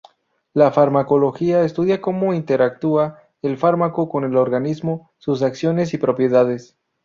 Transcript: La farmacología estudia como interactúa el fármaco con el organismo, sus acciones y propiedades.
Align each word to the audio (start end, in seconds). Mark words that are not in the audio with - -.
La 0.55 0.71
farmacología 0.71 1.61
estudia 1.61 2.01
como 2.01 2.33
interactúa 2.33 3.19
el 3.43 3.59
fármaco 3.59 4.09
con 4.09 4.23
el 4.23 4.35
organismo, 4.35 5.11
sus 5.19 5.43
acciones 5.43 5.93
y 5.93 5.99
propiedades. 5.99 6.75